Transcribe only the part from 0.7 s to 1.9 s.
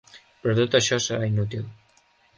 això serà inútil.